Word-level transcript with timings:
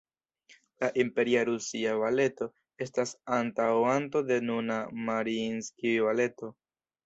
La 0.83 0.87
"Imperia 1.03 1.43
Rusia 1.49 1.91
Baleto" 2.05 2.49
estas 2.87 3.13
antaŭanto 3.37 4.25
de 4.33 4.41
nuna 4.49 4.81
"Mariinskij-Baleto". 5.13 6.55